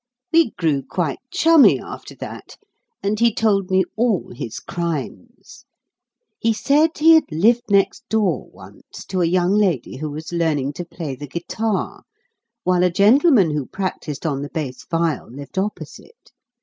We 0.33 0.49
grew 0.57 0.81
quite 0.81 1.19
chummy 1.29 1.79
after 1.79 2.15
that, 2.15 2.57
and 3.03 3.19
he 3.19 3.31
told 3.31 3.69
me 3.69 3.83
all 3.95 4.31
his 4.33 4.59
crimes. 4.59 5.63
He 6.39 6.53
said 6.53 6.97
he 6.97 7.11
had 7.11 7.31
lived 7.31 7.65
next 7.69 8.09
door 8.09 8.49
once 8.49 9.05
to 9.09 9.21
a 9.21 9.25
young 9.27 9.53
lady 9.53 9.97
who 9.97 10.09
was 10.09 10.33
learning 10.33 10.73
to 10.73 10.85
play 10.85 11.15
the 11.15 11.27
guitar, 11.27 12.01
while 12.63 12.81
a 12.83 12.89
gentleman 12.89 13.51
who 13.51 13.67
practised 13.67 14.25
on 14.25 14.41
the 14.41 14.49
bass 14.49 14.87
viol 14.89 15.29
lived 15.31 15.59
opposite. 15.59 16.31